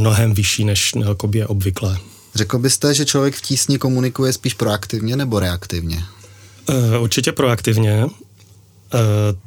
[0.00, 0.92] mnohem vyšší, než
[1.34, 1.98] je obvyklé.
[2.34, 6.04] Řekl byste, že člověk v tísni komunikuje spíš proaktivně nebo reaktivně?
[7.00, 8.06] Určitě proaktivně.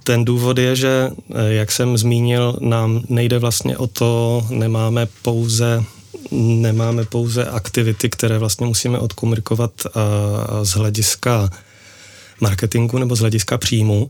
[0.03, 1.09] Ten důvod je, že,
[1.47, 5.83] jak jsem zmínil, nám nejde vlastně o to, nemáme pouze
[6.31, 9.71] nemáme pouze aktivity, které vlastně musíme odkomunikovat
[10.63, 11.49] z hlediska
[12.41, 14.09] marketingu nebo z hlediska příjmu,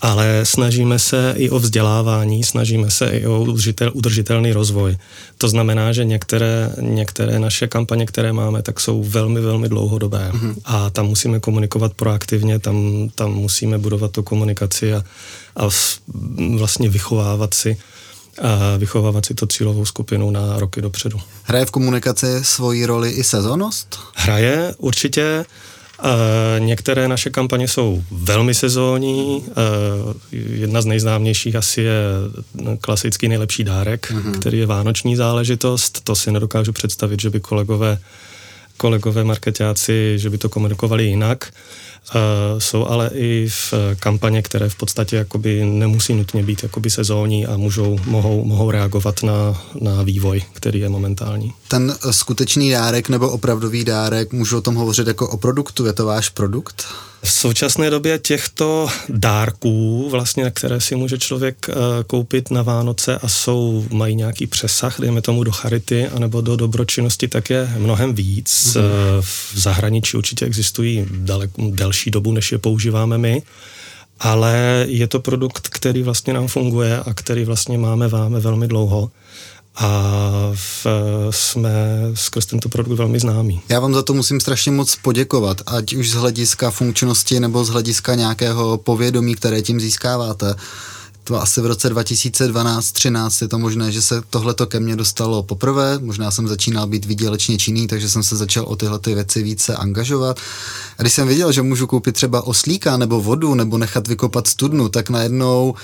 [0.00, 4.96] ale snažíme se i o vzdělávání, snažíme se i o udržitel, udržitelný rozvoj.
[5.38, 10.54] To znamená, že některé, některé naše kampaně, které máme, tak jsou velmi, velmi dlouhodobé mm-hmm.
[10.64, 15.04] a tam musíme komunikovat proaktivně, tam, tam musíme budovat tu komunikaci a,
[15.56, 15.68] a
[16.56, 17.76] vlastně vychovávat si
[18.42, 21.20] a vychovávat si to cílovou skupinu na roky dopředu.
[21.42, 23.98] Hraje v komunikaci svoji roli i sezónnost?
[24.14, 25.44] Hraje určitě.
[26.04, 29.36] Uh, některé naše kampaně jsou velmi sezónní.
[29.36, 29.44] Uh,
[30.32, 31.94] jedna z nejznámějších asi je
[32.80, 34.38] klasický nejlepší dárek, uh-huh.
[34.38, 36.00] který je vánoční záležitost.
[36.04, 37.98] To si nedokážu představit, že by kolegové,
[38.76, 41.52] kolegové marketáci, že by to komunikovali jinak.
[42.14, 47.46] Uh, jsou ale i v kampaně, které v podstatě jakoby nemusí nutně být jakoby sezónní
[47.46, 51.52] a můžou, mohou, mohou reagovat na, na vývoj, který je momentální.
[51.68, 56.06] Ten skutečný dárek nebo opravdový dárek, můžu o tom hovořit jako o produktu, je to
[56.06, 56.86] váš produkt?
[57.22, 61.74] V současné době těchto dárků, vlastně, které si může člověk uh,
[62.06, 67.28] koupit na Vánoce a jsou, mají nějaký přesah, dejme tomu do charity anebo do dobročinnosti,
[67.28, 68.48] tak je mnohem víc.
[68.48, 68.80] Mm-hmm.
[68.80, 73.42] Uh, v zahraničí určitě existují dalek, delší dobu, než je používáme my
[74.20, 79.10] ale je to produkt, který vlastně nám funguje a který vlastně máme váme velmi dlouho
[79.80, 80.86] a v,
[81.30, 81.72] jsme
[82.14, 83.62] skrz tento produkt velmi známí.
[83.68, 87.68] Já vám za to musím strašně moc poděkovat, ať už z hlediska funkčnosti nebo z
[87.68, 90.54] hlediska nějakého povědomí, které tím získáváte.
[91.24, 95.98] To asi v roce 2012-13 je to možné, že se tohleto ke mně dostalo poprvé.
[95.98, 99.76] Možná jsem začínal být výdělečně činný, takže jsem se začal o tyhle ty věci více
[99.76, 100.40] angažovat.
[100.98, 104.88] A když jsem viděl, že můžu koupit třeba oslíka nebo vodu nebo nechat vykopat studnu,
[104.88, 105.74] tak najednou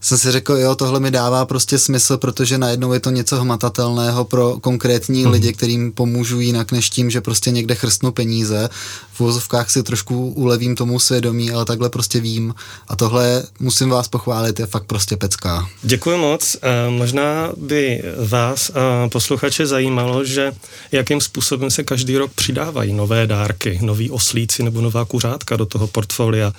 [0.00, 4.24] jsem si řekl, jo, tohle mi dává prostě smysl, protože najednou je to něco hmatatelného
[4.24, 5.32] pro konkrétní hmm.
[5.32, 8.68] lidi, kterým pomůžu jinak než tím, že prostě někde chrstnu peníze.
[9.12, 12.54] V vozovkách si trošku ulevím tomu svědomí, ale takhle prostě vím.
[12.88, 15.68] A tohle musím vás pochválit, je fakt prostě pecká.
[15.82, 16.56] Děkuji moc.
[16.88, 18.70] Možná by vás
[19.08, 20.52] posluchače zajímalo, že
[20.92, 25.86] jakým způsobem se každý rok přidávají nové dárky, noví oslíci nebo nová kuřátka do toho
[25.86, 26.52] portfolia.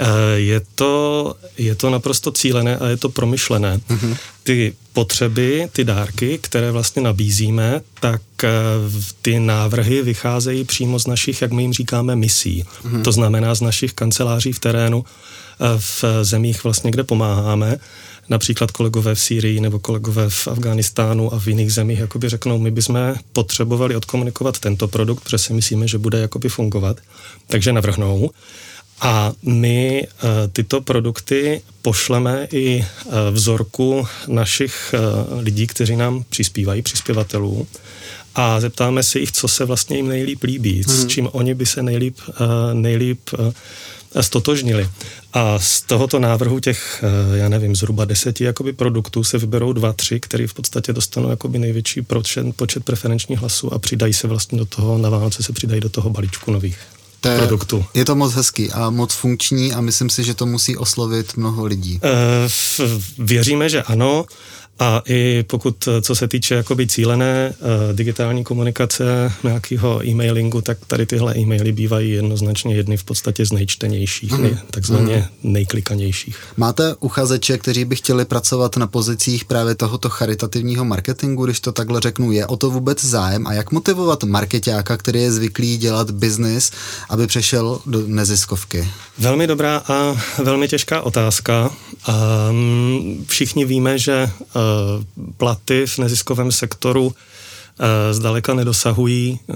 [0.00, 0.06] Eh,
[0.36, 3.76] je to, je to naprosto cílené a je to promyšlené.
[3.76, 4.16] Mm-hmm.
[4.42, 8.50] Ty potřeby, ty dárky, které vlastně nabízíme, tak eh,
[9.22, 12.64] ty návrhy vycházejí přímo z našich, jak my jim říkáme, misí.
[12.64, 13.02] Mm-hmm.
[13.02, 17.76] To znamená z našich kanceláří v terénu, eh, v zemích vlastně, kde pomáháme
[18.28, 22.70] například kolegové v Sýrii nebo kolegové v Afghánistánu a v jiných zemích jakoby řeknou, my
[22.70, 26.96] bychom potřebovali odkomunikovat tento produkt, protože si myslíme, že bude jakoby fungovat,
[27.46, 28.30] takže navrhnou.
[29.00, 34.98] A my eh, tyto produkty pošleme i eh, vzorku našich eh,
[35.40, 37.66] lidí, kteří nám přispívají, přispěvatelů,
[38.34, 40.94] a zeptáme se jich, co se vlastně jim nejlíp líbí, hmm.
[40.94, 41.08] s mhm.
[41.08, 42.18] čím oni by se nejlíp,
[42.72, 43.20] nejlíp
[44.20, 44.88] stotožnili.
[45.32, 47.04] A z tohoto návrhu těch,
[47.34, 51.58] já nevím, zhruba deseti jakoby produktů se vyberou dva, tři, které v podstatě dostanou jakoby
[51.58, 55.80] největší počet, počet preferenčních hlasů a přidají se vlastně do toho, na Vánoce se přidají
[55.80, 56.78] do toho balíčku nových
[57.26, 57.84] to je, produktu.
[57.94, 61.64] Je to moc hezký a moc funkční a myslím si, že to musí oslovit mnoho
[61.64, 62.00] lidí.
[62.04, 62.08] E,
[63.18, 64.24] věříme, že ano.
[64.78, 71.06] A i pokud, co se týče jakoby cílené uh, digitální komunikace, nějakého e-mailingu, tak tady
[71.06, 74.42] tyhle e-maily bývají jednoznačně jedny v podstatě z nejčtenějších, mm.
[74.42, 75.52] nej, takzvaně mm.
[75.52, 76.38] nejklikanějších.
[76.56, 82.00] Máte uchazeče, kteří by chtěli pracovat na pozicích právě tohoto charitativního marketingu, když to takhle
[82.00, 86.70] řeknu, je o to vůbec zájem a jak motivovat marketáka, který je zvyklý dělat biznis,
[87.08, 88.88] aby přešel do neziskovky?
[89.18, 91.70] Velmi dobrá a velmi těžká otázka.
[92.50, 94.62] Um, všichni víme, že uh,
[95.36, 99.54] platy v neziskovém sektoru eh, zdaleka nedosahují eh,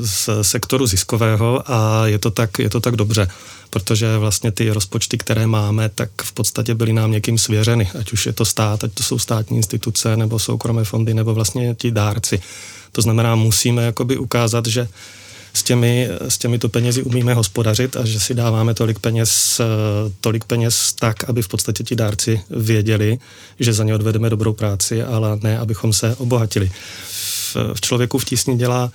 [0.00, 3.28] z sektoru ziskového a je to tak, je to tak dobře,
[3.70, 8.26] protože vlastně ty rozpočty, které máme, tak v podstatě byly nám někým svěřeny, ať už
[8.26, 12.40] je to stát, ať to jsou státní instituce, nebo soukromé fondy, nebo vlastně ti dárci.
[12.92, 14.88] To znamená, musíme jakoby ukázat, že
[15.52, 19.60] s, těmi, s těmito penězi umíme hospodařit a že si dáváme tolik peněz,
[20.20, 23.18] tolik peněz tak, aby v podstatě ti dárci věděli,
[23.60, 26.70] že za ně odvedeme dobrou práci, ale ne, abychom se obohatili.
[27.10, 28.92] V, v člověku v tísni dělá,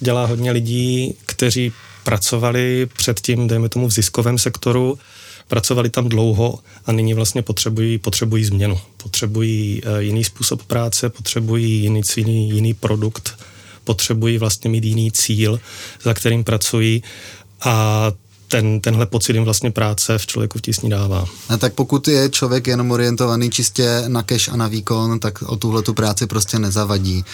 [0.00, 1.72] dělá hodně lidí, kteří
[2.04, 4.98] pracovali předtím, dejme tomu, v ziskovém sektoru,
[5.48, 8.80] pracovali tam dlouho a nyní vlastně potřebují, potřebují změnu.
[8.96, 13.38] Potřebují uh, jiný způsob práce, potřebují jiný, jiný, jiný produkt,
[13.86, 15.60] potřebují vlastně mít jiný cíl,
[16.02, 17.02] za kterým pracují
[17.64, 18.12] a
[18.48, 21.24] ten, tenhle pocit jim vlastně práce v člověku v tísni dává.
[21.48, 25.56] A tak pokud je člověk jenom orientovaný čistě na cash a na výkon, tak o
[25.56, 27.24] tuhle tu práci prostě nezavadí.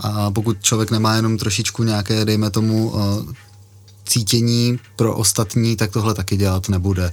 [0.00, 3.34] A pokud člověk nemá jenom trošičku nějaké, dejme tomu, eh,
[4.06, 7.12] cítění pro ostatní, tak tohle taky dělat nebude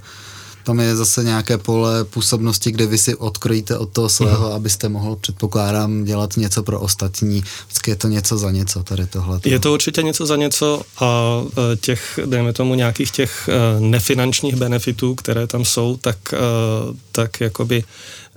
[0.64, 4.54] tam je zase nějaké pole působnosti, kde vy si odkrojíte od toho svého, uh-huh.
[4.54, 7.42] abyste mohl, předpokládám, dělat něco pro ostatní.
[7.66, 9.40] Vždycky je to něco za něco, tady tohle.
[9.44, 11.40] Je to určitě něco za něco a
[11.72, 16.38] e, těch, dejme tomu, nějakých těch e, nefinančních benefitů, které tam jsou, tak, e,
[17.12, 17.84] tak jakoby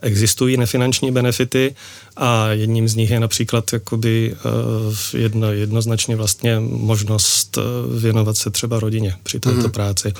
[0.03, 1.75] existují nefinanční benefity
[2.15, 7.63] a jedním z nich je například jakoby uh, jedno, jednoznačně vlastně možnost uh,
[8.01, 9.71] věnovat se třeba rodině při této mm-hmm.
[9.71, 10.13] práci.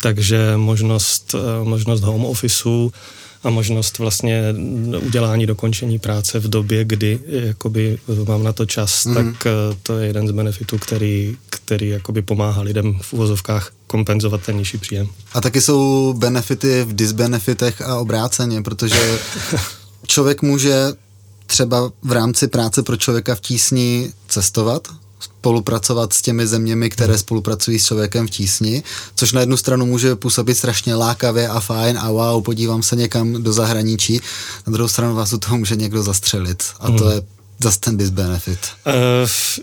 [0.00, 2.92] Takže možnost, uh, možnost home officeu,
[3.44, 4.54] a možnost vlastně
[5.06, 9.14] udělání dokončení práce v době, kdy jakoby mám na to čas, mm.
[9.14, 9.46] tak
[9.82, 14.78] to je jeden z benefitů, který, který jakoby pomáhá lidem v uvozovkách kompenzovat ten nižší
[14.78, 15.08] příjem.
[15.32, 19.18] A taky jsou benefity v disbenefitech a obráceně, protože
[20.06, 20.86] člověk může
[21.46, 24.88] třeba v rámci práce pro člověka v tísni cestovat,
[25.24, 27.18] spolupracovat s těmi zeměmi, které hmm.
[27.18, 28.82] spolupracují s člověkem v tísni,
[29.14, 33.42] což na jednu stranu může působit strašně lákavě a fajn a wow, podívám se někam
[33.42, 34.20] do zahraničí,
[34.66, 37.12] na druhou stranu vás u toho může někdo zastřelit a to hmm.
[37.12, 37.22] je
[37.62, 38.58] zase ten disbenefit.
[38.86, 38.92] Uh,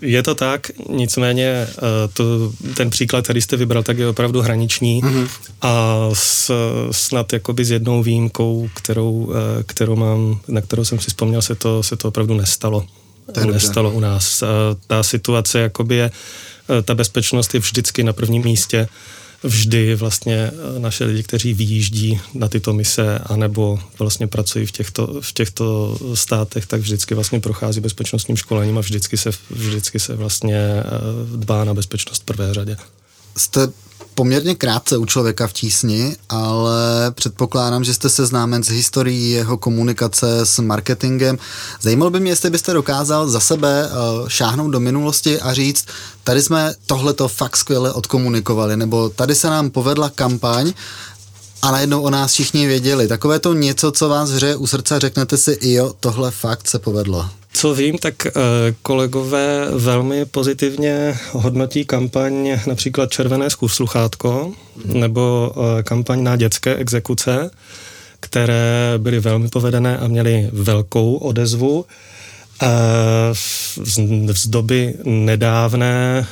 [0.02, 5.02] je to tak, nicméně uh, to, ten příklad, který jste vybral, tak je opravdu hraniční
[5.02, 5.28] uh-huh.
[5.62, 6.52] a s,
[6.90, 9.34] snad jakoby s jednou výjimkou, kterou, uh,
[9.66, 12.86] kterou mám, na kterou jsem si vzpomněl, se to, se to opravdu nestalo.
[13.32, 14.42] To nestalo u nás.
[14.42, 14.48] Uh,
[14.86, 18.88] ta situace jakoby je, uh, ta bezpečnost je vždycky na prvním místě
[19.42, 25.20] vždy vlastně eh, naše lidi, kteří vyjíždí na tyto mise anebo vlastně pracují v těchto,
[25.20, 30.56] v těchto státech, tak vždycky vlastně prochází bezpečnostním školením a vždycky se, vždycky se vlastně
[30.56, 30.82] eh,
[31.36, 32.76] dbá na bezpečnost v prvé řadě.
[33.36, 33.68] Jste
[34.14, 40.46] poměrně krátce u člověka v tísni, ale předpokládám, že jste seznámen s historií jeho komunikace
[40.46, 41.38] s marketingem.
[41.80, 45.86] Zajímalo by mě, jestli byste dokázal za sebe uh, šáhnout do minulosti a říct,
[46.24, 50.72] tady jsme tohleto fakt skvěle odkomunikovali, nebo tady se nám povedla kampaň
[51.62, 53.08] a najednou o nás všichni věděli.
[53.08, 57.28] Takové to něco, co vás hře u srdce, řeknete si, jo, tohle fakt se povedlo.
[57.52, 58.30] Co vím, tak eh,
[58.82, 64.52] kolegové velmi pozitivně hodnotí kampaň například Červené sluchátko
[64.84, 67.50] nebo eh, kampaň na dětské exekuce,
[68.20, 71.84] které byly velmi povedené a měly velkou odezvu.
[72.62, 73.34] Eh,
[74.34, 76.26] z doby nedávné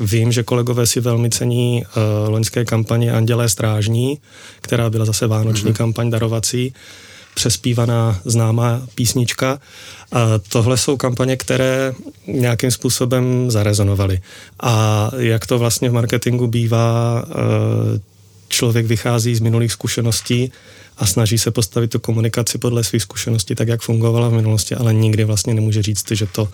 [0.00, 1.84] vím, že kolegové si velmi cení
[2.28, 4.18] loňské kampaně Andělé strážní,
[4.60, 5.76] která byla zase vánoční mm-hmm.
[5.76, 6.74] kampaň darovací
[7.36, 9.60] přespívaná známá písnička.
[10.12, 11.92] A tohle jsou kampaně, které
[12.26, 14.20] nějakým způsobem zarezonovaly.
[14.60, 17.34] A jak to vlastně v marketingu bývá, eh,
[18.48, 20.52] člověk vychází z minulých zkušeností
[20.96, 24.94] a snaží se postavit tu komunikaci podle svých zkušeností, tak jak fungovala v minulosti, ale
[24.94, 26.48] nikdy vlastně nemůže říct, že to,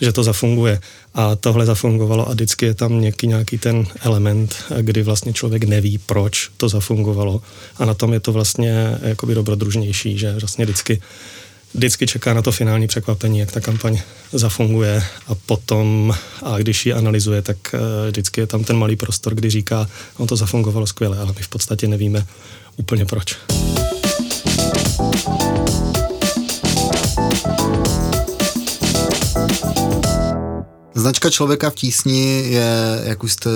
[0.00, 0.80] že to zafunguje.
[1.14, 5.98] A tohle zafungovalo a vždycky je tam nějaký, nějaký ten element, kdy vlastně člověk neví,
[5.98, 7.42] proč to zafungovalo.
[7.76, 11.00] A na tom je to vlastně jakoby dobrodružnější, že vlastně vždycky
[11.74, 14.00] vždycky čeká na to finální překvapení, jak ta kampaň
[14.32, 17.78] zafunguje a potom, a když ji analyzuje, tak eh,
[18.10, 21.48] vždycky je tam ten malý prostor, kdy říká, on to zafungovalo skvěle, ale my v
[21.48, 22.26] podstatě nevíme
[22.78, 23.36] úplně proč.
[30.94, 33.50] Značka člověka v tísni je, jak už jste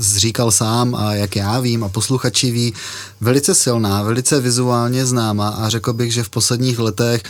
[0.00, 2.74] říkal sám a jak já vím a posluchači ví,
[3.20, 7.22] velice silná, velice vizuálně známa a řekl bych, že v posledních letech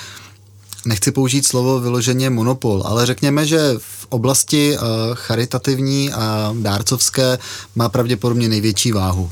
[0.84, 7.38] nechci použít slovo vyloženě monopol, ale řekněme, že v oblasti uh, charitativní a dárcovské
[7.74, 9.30] má pravděpodobně největší váhu.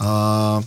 [0.00, 0.64] Uh,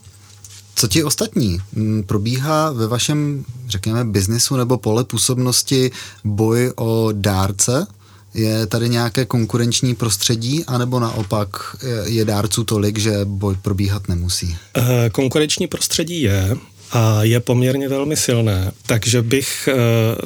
[0.84, 1.60] co ti ostatní?
[1.74, 5.92] Mm, probíhá ve vašem, řekněme, biznisu nebo pole působnosti
[6.24, 7.88] boj o dárce?
[8.34, 14.58] Je tady nějaké konkurenční prostředí, anebo naopak je dárců tolik, že boj probíhat nemusí?
[14.78, 16.58] Eh, konkurenční prostředí je
[16.92, 19.76] a je poměrně velmi silné, takže bych, eh,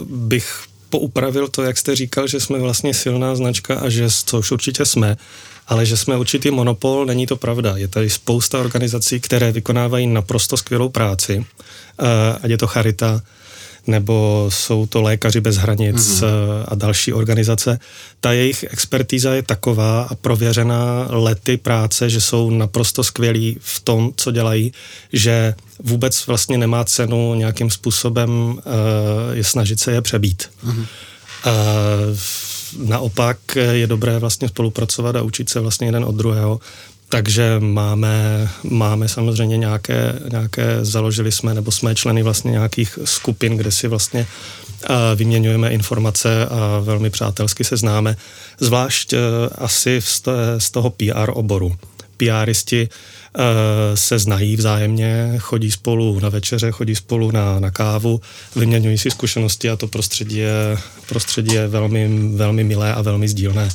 [0.06, 4.86] bych poupravil to, jak jste říkal, že jsme vlastně silná značka a že, což určitě
[4.86, 5.18] jsme,
[5.68, 7.78] ale že jsme určitý monopol, není to pravda.
[7.78, 12.08] Je tady spousta organizací, které vykonávají naprosto skvělou práci, uh,
[12.42, 13.22] ať je to Charita,
[13.88, 16.28] nebo jsou to lékaři bez hranic mm-hmm.
[16.68, 17.80] a další organizace.
[18.20, 24.12] Ta jejich expertíza je taková a prověřená lety práce, že jsou naprosto skvělí v tom,
[24.16, 24.72] co dělají,
[25.14, 28.62] že vůbec vlastně nemá cenu nějakým způsobem uh,
[29.34, 30.50] je snažit se je přebít.
[30.66, 30.86] Mm-hmm.
[31.46, 32.18] Uh,
[32.78, 33.38] naopak
[33.72, 36.60] je dobré vlastně spolupracovat a učit se vlastně jeden od druhého.
[37.10, 43.72] Takže máme, máme samozřejmě nějaké, nějaké, založili jsme, nebo jsme členy vlastně nějakých skupin, kde
[43.72, 44.28] si vlastně
[45.16, 48.16] vyměňujeme informace a velmi přátelsky se známe,
[48.60, 49.14] zvlášť
[49.56, 50.02] asi
[50.58, 51.76] z toho PR oboru.
[52.18, 52.90] PRisti
[53.40, 58.22] Eh, se znají vzájemně, chodí spolu na večeře, chodí spolu na, na kávu,
[58.56, 63.70] vyměňují si zkušenosti a to prostředí je, prostředí je velmi, velmi milé a velmi sdílné.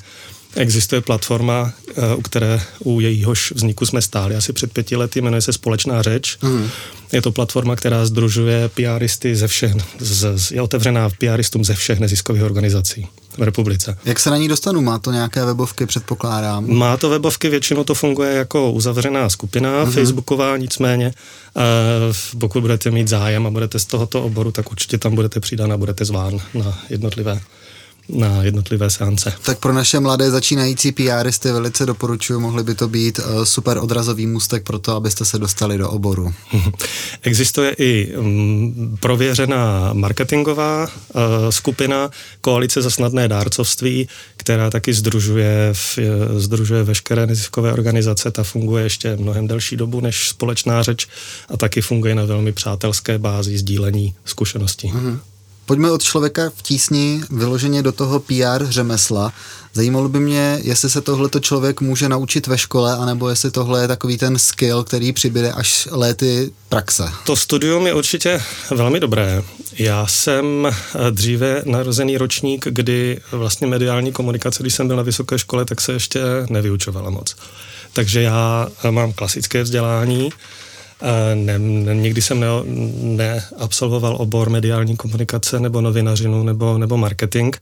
[0.56, 5.42] Existuje platforma, eh, u které u jejíhož vzniku jsme stáli asi před pěti lety, jmenuje
[5.42, 6.38] se Společná řeč.
[6.42, 6.68] Mm.
[7.12, 12.42] Je to platforma, která združuje PRisty ze všech, z, je otevřená PRistům ze všech neziskových
[12.42, 13.08] organizací
[13.38, 13.98] v republice.
[14.04, 14.80] Jak se na ní dostanu?
[14.80, 16.70] Má to nějaké webovky, předpokládám?
[16.70, 19.90] Má to webovky, většinou to funguje jako uzavřená skupina mm-hmm.
[19.90, 21.14] facebooková, nicméně
[21.56, 25.72] uh, pokud budete mít zájem a budete z tohoto oboru, tak určitě tam budete přidán
[25.72, 27.40] a budete zván na jednotlivé
[28.12, 29.32] na jednotlivé seance.
[29.42, 34.26] Tak pro naše mladé začínající PRisty velice doporučuji, mohli by to být eh, super odrazový
[34.26, 36.34] můstek pro to, abyste se dostali do oboru.
[37.22, 42.10] Existuje i mm, prověřená marketingová uh, skupina
[42.40, 45.98] Koalice za snadné dárcovství, která taky združuje, v,
[46.36, 48.30] združuje veškeré neziskové organizace.
[48.30, 51.08] Ta funguje ještě mnohem delší dobu než společná řeč
[51.48, 54.88] a taky funguje na velmi přátelské bázi sdílení zkušeností.
[54.88, 55.18] Mm-hmm.
[55.66, 59.32] Pojďme od člověka v tísni vyloženě do toho PR řemesla.
[59.74, 63.88] Zajímalo by mě, jestli se tohleto člověk může naučit ve škole, anebo jestli tohle je
[63.88, 67.08] takový ten skill, který přibyde až léty praxe.
[67.26, 69.42] To studium je určitě velmi dobré.
[69.78, 75.38] Já jsem eh, dříve narozený ročník, kdy vlastně mediální komunikace, když jsem byl na vysoké
[75.38, 77.36] škole, tak se ještě nevyučovala moc.
[77.92, 80.30] Takže já eh, mám klasické vzdělání,
[81.34, 82.46] ne, ne, nikdy jsem ne,
[83.02, 87.56] neabsolvoval obor mediální komunikace nebo novinařinu nebo, nebo marketing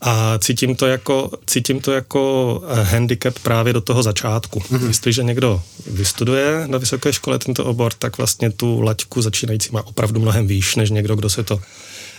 [0.00, 4.58] a cítím to jako, cítím to jako eh, handicap právě do toho začátku.
[4.58, 4.86] Mm-hmm.
[4.86, 10.20] Jestliže někdo vystuduje na vysoké škole tento obor, tak vlastně tu laťku začínající má opravdu
[10.20, 11.60] mnohem výš, než někdo, kdo se to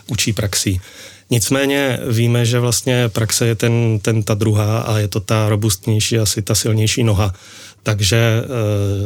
[0.07, 0.81] učí praxí.
[1.29, 6.17] Nicméně víme, že vlastně praxe je ten, ten ta druhá a je to ta robustnější,
[6.17, 7.33] asi ta silnější noha
[7.83, 8.43] takže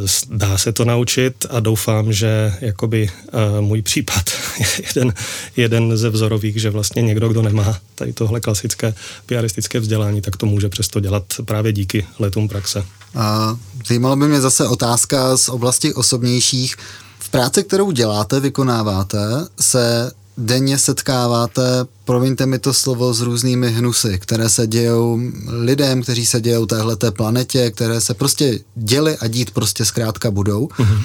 [0.00, 4.24] uh, dá se to naučit a doufám, že jakoby uh, můj případ
[4.58, 5.14] je jeden,
[5.56, 8.94] jeden ze vzorových, že vlastně někdo, kdo nemá tady tohle klasické
[9.26, 12.84] piaristické vzdělání, tak to může přesto dělat právě díky letům praxe.
[13.14, 13.56] A
[13.86, 16.76] zajímalo by mě zase otázka z oblasti osobnějších.
[17.18, 19.18] V práci, kterou děláte, vykonáváte,
[19.60, 21.62] se denně setkáváte,
[22.04, 27.10] promiňte mi to slovo, s různými hnusy, které se dějou lidem, kteří se dějou téhleté
[27.10, 30.66] planetě, které se prostě děly a dít prostě zkrátka budou.
[30.66, 31.02] Mm-hmm.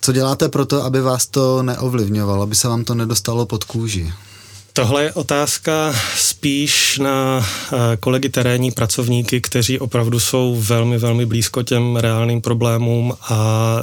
[0.00, 4.12] Co děláte pro to, aby vás to neovlivňovalo, aby se vám to nedostalo pod kůži?
[4.72, 11.62] Tohle je otázka spíš na eh, kolegy terénní pracovníky, kteří opravdu jsou velmi, velmi blízko
[11.62, 13.76] těm reálným problémům a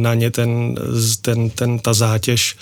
[0.00, 0.74] na ně ten,
[1.22, 2.56] ten, ten ta zátěž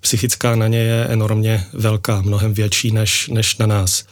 [0.00, 4.04] psychická na ně je enormně velká, mnohem větší než, než na nás.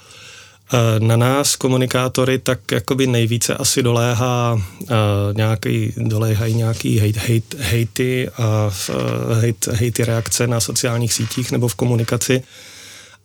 [0.73, 4.89] E, na nás komunikátory tak jakoby nejvíce asi doléhá uh,
[5.37, 8.71] nějaký, doléhají nějaký hate, hate, hejty a
[9.35, 12.43] hate, hejty reakce na sociálních sítích nebo v komunikaci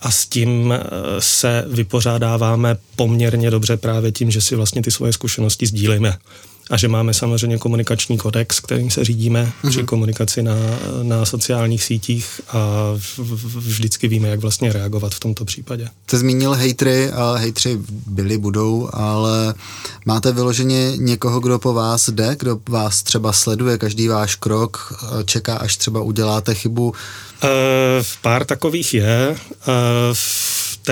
[0.02, 0.74] a s tím
[1.20, 6.18] se vypořádáváme poměrně dobře právě tím, že si vlastně ty svoje zkušenosti sdílíme
[6.72, 9.70] a že máme samozřejmě komunikační kodex, kterým se řídíme mm-hmm.
[9.70, 10.56] při komunikaci na,
[11.04, 12.60] na sociálních sítích a
[13.56, 15.88] vždycky víme, jak vlastně reagovat v tomto případě.
[16.08, 19.54] Jste zmínil hejtry a hejtři byli, budou, ale
[20.06, 24.94] máte vyloženě někoho, kdo po vás jde, kdo vás třeba sleduje každý váš krok,
[25.26, 26.84] čeká, až třeba uděláte chybu?
[26.90, 27.50] Uh,
[28.22, 29.38] pár takových je.
[29.68, 30.16] Uh,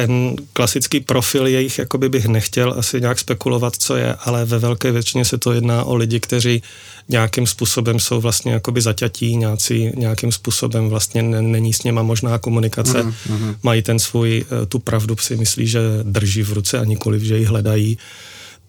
[0.05, 4.91] ten klasický profil jejich jakoby bych nechtěl asi nějak spekulovat, co je, ale ve velké
[4.91, 6.63] většině se to jedná o lidi, kteří
[7.09, 13.03] nějakým způsobem jsou vlastně jakoby zaťatí, nějací, nějakým způsobem vlastně není s něma možná komunikace,
[13.03, 13.55] mm-hmm.
[13.63, 17.37] mají ten svůj, eh, tu pravdu si myslí, že drží v ruce a nikoliv, že
[17.37, 17.97] ji hledají.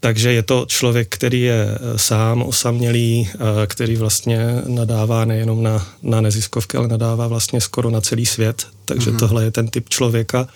[0.01, 5.87] Takže je to člověk, který je eh, sám osamělý, eh, který vlastně nadává nejenom na,
[6.03, 8.66] na neziskovky, ale nadává vlastně skoro na celý svět.
[8.85, 9.18] Takže mm-hmm.
[9.18, 10.41] tohle je ten typ člověka.
[10.41, 10.49] Uh,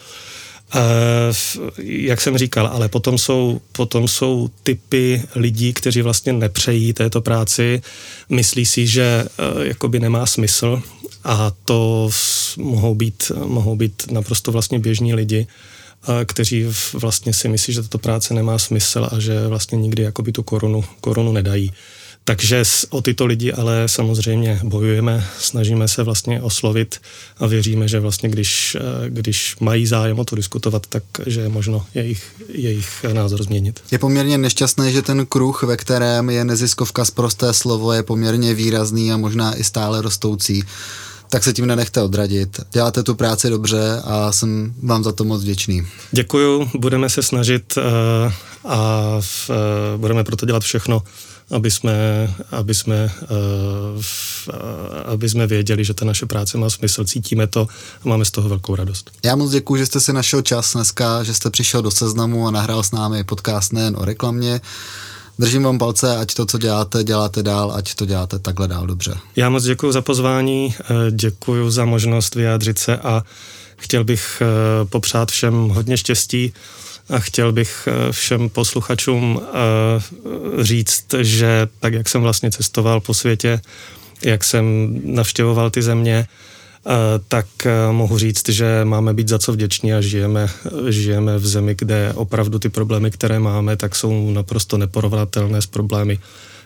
[1.83, 7.83] jak jsem říkal, ale potom jsou, potom jsou typy lidí, kteří vlastně nepřejí této práci,
[8.31, 10.83] myslí si, že uh, jakoby nemá smysl
[11.25, 12.11] a to
[12.57, 15.47] mohou být, mohou být naprosto vlastně běžní lidi,
[16.09, 20.33] uh, kteří vlastně si myslí, že tato práce nemá smysl a že vlastně nikdy jakoby
[20.33, 21.73] tu korunu, korunu nedají.
[22.27, 27.01] Takže o tyto lidi ale samozřejmě bojujeme, snažíme se vlastně oslovit
[27.39, 31.49] a věříme, že vlastně když, eh, když mají zájem o to diskutovat, tak že je
[31.49, 33.81] možno jejich, jejich názor změnit.
[33.91, 38.55] Je poměrně nešťastné, že ten kruh, ve kterém je neziskovka z prosté slovo, je poměrně
[38.55, 40.65] výrazný a možná i stále rostoucí
[41.31, 42.61] tak se tím nenechte odradit.
[42.73, 45.87] Děláte tu práci dobře a jsem vám za to moc vděčný.
[46.13, 48.33] Děkuju, budeme se snažit uh,
[48.65, 49.11] a
[49.49, 49.55] uh,
[50.01, 51.03] budeme proto dělat všechno,
[51.51, 51.95] aby jsme,
[52.51, 53.11] aby, jsme,
[54.01, 54.55] v, uh,
[55.05, 57.67] aby jsme věděli, že ta naše práce má smysl, cítíme to
[58.05, 59.11] a máme z toho velkou radost.
[59.25, 62.51] Já moc děkuji, že jste si našel čas dneska, že jste přišel do seznamu a
[62.51, 64.61] nahrál s námi podcast nejen o reklamě,
[65.39, 69.15] Držím vám palce, ať to, co děláte, děláte dál, ať to děláte takhle dál dobře.
[69.37, 73.23] Já moc děkuji za pozvání, eh, děkuji za možnost vyjádřit se a
[73.77, 76.53] chtěl bych eh, popřát všem hodně štěstí
[77.09, 79.41] a chtěl bych eh, všem posluchačům
[80.59, 83.61] říct, že tak, jak jsem vlastně cestoval po světě,
[84.25, 86.27] jak jsem navštěvoval ty země,
[86.87, 90.49] Eh, tak eh, mohu říct, že máme být za co vděční a žijeme,
[90.89, 96.19] žijeme v zemi, kde opravdu ty problémy, které máme, tak jsou naprosto neporovnatelné s problémy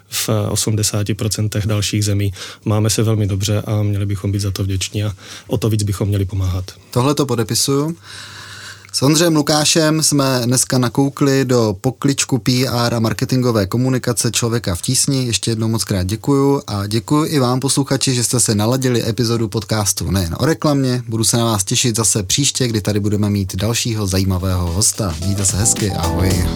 [0.09, 2.33] v 80% dalších zemí.
[2.65, 5.13] Máme se velmi dobře a měli bychom být za to vděční a
[5.47, 6.65] o to víc bychom měli pomáhat.
[6.91, 7.97] Tohle to podepisuju.
[8.93, 15.27] S Ondřejem Lukášem jsme dneska nakoukli do pokličku PR a marketingové komunikace Člověka v tísni.
[15.27, 19.49] Ještě jednou moc krát děkuju a děkuji i vám posluchači, že jste se naladili epizodu
[19.49, 21.03] podcastu nejen o reklamě.
[21.09, 25.15] Budu se na vás těšit zase příště, kdy tady budeme mít dalšího zajímavého hosta.
[25.25, 26.49] Mějte se hezky, ahoj.